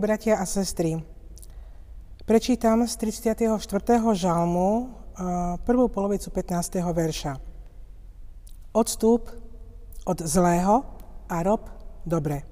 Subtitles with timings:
[0.00, 0.96] Milí bratia a sestry,
[2.24, 3.52] prečítam z 34.
[4.16, 6.80] žalmu eh, prvú polovicu 15.
[6.88, 7.36] verša.
[8.72, 9.28] Odstúp
[10.08, 10.88] od zlého
[11.28, 11.68] a rob
[12.08, 12.48] dobre.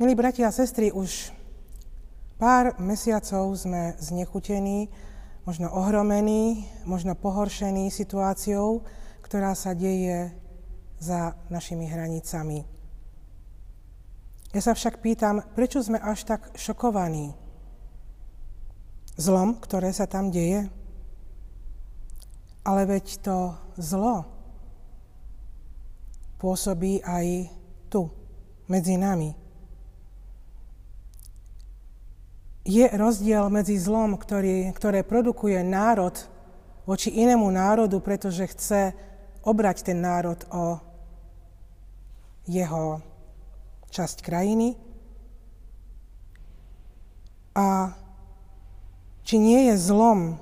[0.00, 1.28] Milí bratia a sestry, už
[2.40, 4.88] pár mesiacov sme znechutení,
[5.44, 8.80] možno ohromení, možno pohoršení situáciou,
[9.20, 10.32] ktorá sa deje
[10.96, 12.75] za našimi hranicami.
[14.56, 17.36] Ja sa však pýtam, prečo sme až tak šokovaní
[19.20, 20.72] zlom, ktoré sa tam deje?
[22.64, 24.24] Ale veď to zlo
[26.40, 27.52] pôsobí aj
[27.92, 28.08] tu,
[28.64, 29.36] medzi nami.
[32.64, 36.16] Je rozdiel medzi zlom, ktorý, ktoré produkuje národ
[36.88, 38.96] voči inému národu, pretože chce
[39.44, 40.80] obrať ten národ o
[42.48, 43.04] jeho
[43.96, 44.76] časť krajiny.
[47.56, 47.96] A
[49.24, 50.36] či nie je zlom,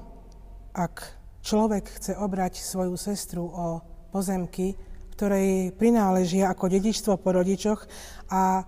[0.75, 1.15] ak
[1.47, 3.79] človek chce obrať svoju sestru o
[4.11, 4.75] pozemky,
[5.15, 7.87] ktorej prináležia ako dedičstvo po rodičoch
[8.35, 8.67] a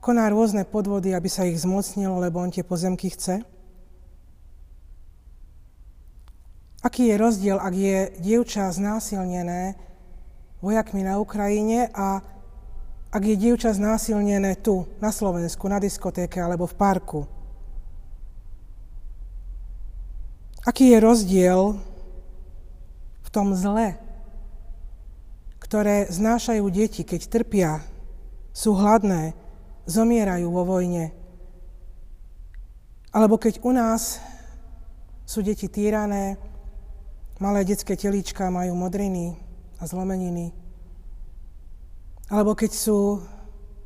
[0.00, 3.44] koná rôzne podvody, aby sa ich zmocnilo, lebo on tie pozemky chce?
[6.82, 9.78] Aký je rozdiel, ak je dievča znásilnené
[10.64, 12.24] vojakmi na Ukrajine a
[13.12, 17.20] ak je dievča znásilnené tu, na Slovensku, na diskotéke alebo v parku?
[20.64, 21.76] Aký je rozdiel
[23.20, 24.00] v tom zle,
[25.60, 27.70] ktoré znášajú deti, keď trpia,
[28.56, 29.36] sú hladné,
[29.84, 31.12] zomierajú vo vojne?
[33.12, 34.24] Alebo keď u nás
[35.28, 36.40] sú deti týrané,
[37.36, 39.36] malé detské telíčka majú modriny
[39.76, 40.61] a zlomeniny,
[42.32, 43.20] alebo keď sú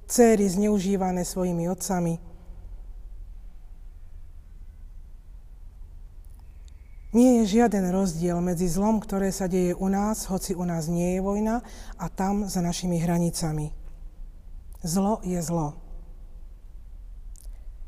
[0.07, 2.23] céry zneužívané svojimi otcami.
[7.11, 11.19] Nie je žiaden rozdiel medzi zlom, ktoré sa deje u nás, hoci u nás nie
[11.19, 11.65] je vojna,
[11.99, 13.75] a tam za našimi hranicami.
[14.85, 15.75] Zlo je zlo.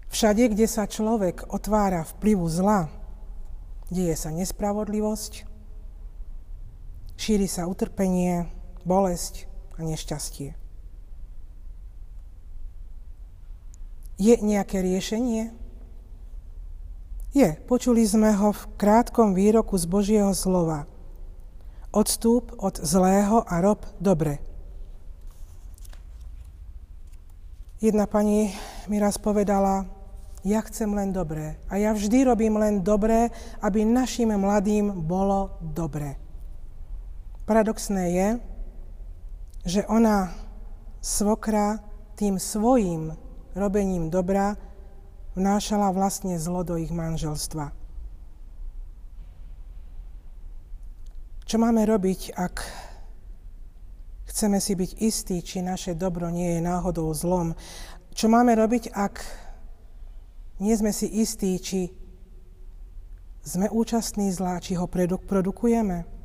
[0.09, 2.89] Všade, kde sa človek otvára vplyvu zla,
[3.93, 5.45] deje sa nespravodlivosť,
[7.21, 8.49] šíri sa utrpenie,
[8.89, 9.48] bolesť,
[9.79, 10.59] a nešťastie.
[14.19, 15.55] Je nejaké riešenie?
[17.31, 17.55] Je.
[17.71, 20.91] Počuli sme ho v krátkom výroku z Božieho slova.
[21.95, 24.43] Odstúp od zlého a rob dobre.
[27.79, 28.51] Jedna pani
[28.91, 29.87] mi raz povedala,
[30.43, 31.55] ja chcem len dobré.
[31.71, 33.31] A ja vždy robím len dobré,
[33.63, 36.19] aby našim mladým bolo dobré.
[37.47, 38.29] Paradoxné je,
[39.67, 40.35] že ona,
[41.01, 41.79] svokra,
[42.19, 43.15] tým svojim
[43.55, 44.59] robením dobra
[45.39, 47.71] vnášala vlastne zlo do ich manželstva.
[51.49, 52.61] Čo máme robiť, ak
[54.29, 57.57] chceme si byť istí, či naše dobro nie je náhodou zlom?
[58.13, 59.25] Čo máme robiť, ak
[60.61, 61.89] nie sme si istí, či
[63.47, 66.18] sme účastní zla, či ho produkujeme?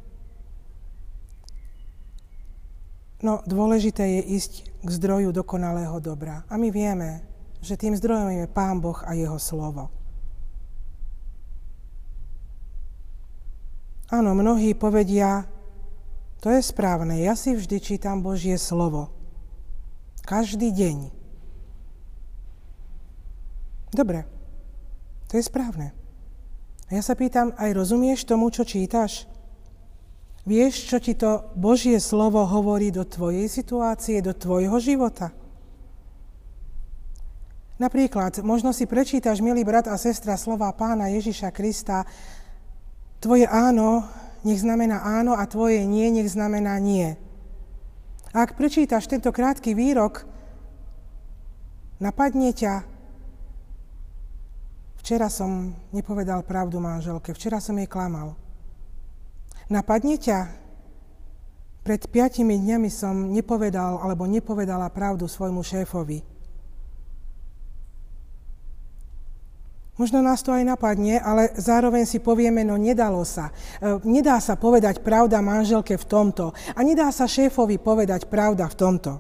[3.24, 4.54] No, dôležité je ísť
[4.84, 6.44] k zdroju dokonalého dobra.
[6.52, 7.24] A my vieme,
[7.64, 9.88] že tým zdrojom je Pán Boh a Jeho slovo.
[14.12, 15.48] Áno, mnohí povedia,
[16.44, 19.10] to je správne, ja si vždy čítam Božie slovo.
[20.28, 20.98] Každý deň.
[23.96, 24.28] Dobre,
[25.32, 25.96] to je správne.
[26.92, 29.26] A ja sa pýtam, aj rozumieš tomu, čo čítaš?
[30.44, 35.32] Vieš, čo ti to Božie slovo hovorí do tvojej situácie, do tvojho života?
[37.80, 42.04] Napríklad, možno si prečítaš, milý brat a sestra, slova pána Ježiša Krista,
[43.24, 44.04] tvoje áno
[44.44, 47.16] nech znamená áno a tvoje nie nech znamená nie.
[48.36, 50.28] Ak prečítaš tento krátky výrok,
[52.04, 52.84] napadne ťa,
[55.00, 58.36] včera som nepovedal pravdu manželke, včera som jej klamal.
[59.72, 60.40] Napadne ťa?
[61.84, 66.24] Pred piatimi dňami som nepovedal alebo nepovedala pravdu svojmu šéfovi.
[69.94, 73.54] Možno nás to aj napadne, ale zároveň si povieme, no nedalo sa.
[73.78, 78.76] E, nedá sa povedať pravda manželke v tomto a nedá sa šéfovi povedať pravda v
[78.80, 79.12] tomto.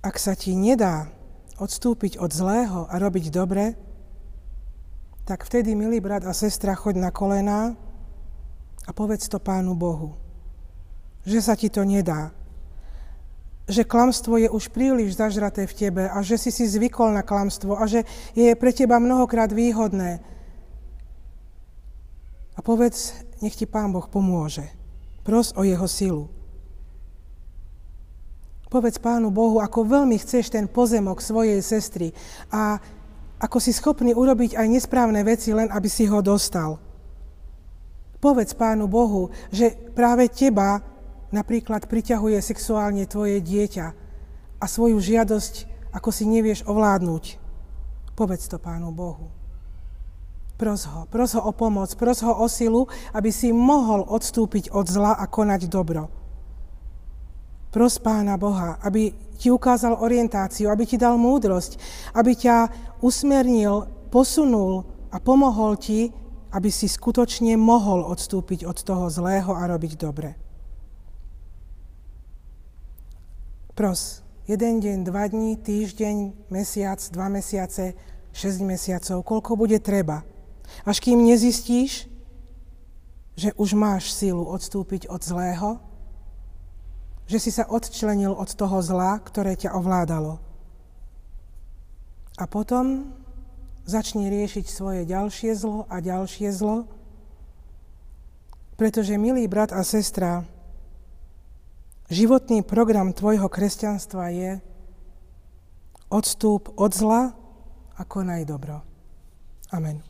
[0.00, 1.12] Ak sa ti nedá
[1.60, 3.76] odstúpiť od zlého a robiť dobre,
[5.32, 7.72] tak vtedy, milý brat a sestra, choď na kolená
[8.84, 10.12] a povedz to Pánu Bohu,
[11.24, 12.36] že sa ti to nedá.
[13.64, 17.80] že klamstvo je už príliš zažraté v tebe a že si si zvykol na klamstvo
[17.80, 18.04] a že
[18.36, 20.20] je pre teba mnohokrát výhodné.
[22.52, 24.68] A povedz, nech ti Pán Boh pomôže.
[25.24, 26.28] Pros o jeho silu.
[28.68, 32.12] Povedz Pánu Bohu, ako veľmi chceš ten pozemok svojej sestry
[32.52, 32.80] a
[33.42, 36.78] ako si schopný urobiť aj nesprávne veci, len aby si ho dostal.
[38.22, 40.78] Povedz Pánu Bohu, že práve teba
[41.34, 43.86] napríklad priťahuje sexuálne tvoje dieťa
[44.62, 45.54] a svoju žiadosť,
[45.90, 47.24] ako si nevieš ovládnuť,
[48.14, 49.34] povedz to Pánu Bohu.
[50.54, 54.86] Pros ho, pros ho o pomoc, pros ho o silu, aby si mohol odstúpiť od
[54.86, 56.06] zla a konať dobro.
[57.74, 59.10] Pros Pána Boha, aby
[59.42, 61.74] ti ukázal orientáciu, aby ti dal múdrosť,
[62.14, 62.70] aby ťa
[63.02, 66.14] usmernil, posunul a pomohol ti,
[66.54, 70.38] aby si skutočne mohol odstúpiť od toho zlého a robiť dobre.
[73.74, 77.98] Pros, jeden deň, dva dní, týždeň, mesiac, dva mesiace,
[78.30, 80.22] šesť mesiacov, koľko bude treba.
[80.86, 82.06] Až kým nezistíš,
[83.34, 85.80] že už máš sílu odstúpiť od zlého,
[87.26, 90.40] že si sa odčlenil od toho zla, ktoré ťa ovládalo.
[92.40, 93.12] A potom
[93.84, 96.88] začni riešiť svoje ďalšie zlo a ďalšie zlo,
[98.76, 100.42] pretože, milý brat a sestra,
[102.12, 104.60] Životný program tvojho kresťanstva je
[106.12, 107.32] odstúp od zla
[107.96, 108.84] a konaj dobro.
[109.72, 110.04] Amen.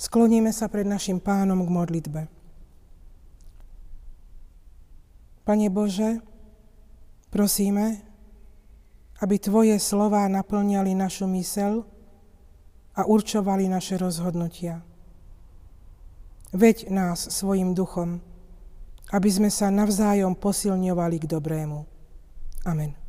[0.00, 2.20] Skloníme sa pred našim pánom k modlitbe.
[5.46, 6.18] Pane Bože,
[7.30, 8.02] prosíme,
[9.22, 11.86] aby Tvoje slová naplňali našu mysel
[12.98, 14.82] a určovali naše rozhodnutia.
[16.50, 18.18] Veď nás svojim duchom,
[19.14, 21.78] aby sme sa navzájom posilňovali k dobrému.
[22.66, 23.05] Amen.